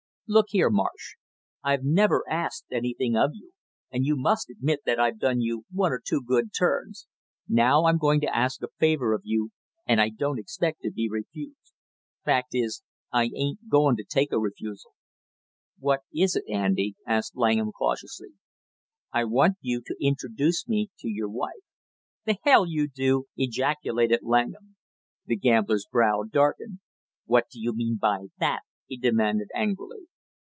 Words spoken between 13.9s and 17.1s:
to take a refusal" "What is it, Andy?"